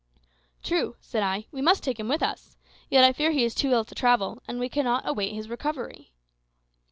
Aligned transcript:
"True," 0.63 0.95
said 0.99 1.21
I; 1.21 1.45
"we 1.51 1.61
must 1.61 1.83
take 1.83 1.99
him 1.99 2.07
with 2.07 2.23
us. 2.23 2.57
Yet 2.89 3.03
I 3.03 3.13
fear 3.13 3.29
he 3.29 3.43
is 3.45 3.53
too 3.53 3.69
ill 3.69 3.85
to 3.85 3.93
travel, 3.93 4.41
and 4.47 4.59
we 4.59 4.67
cannot 4.67 5.07
await 5.07 5.35
his 5.35 5.47
recovery." 5.47 6.11